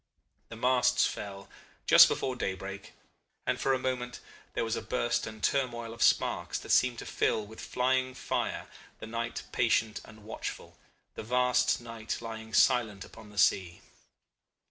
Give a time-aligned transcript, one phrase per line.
[0.49, 1.47] The masts fell
[1.85, 2.93] just before daybreak,
[3.45, 4.19] and for a moment
[4.55, 8.67] there was a burst and turmoil of sparks that seemed to fill with flying fire
[8.97, 10.75] the night patient and watchful,
[11.13, 13.81] the vast night lying silent upon the sea.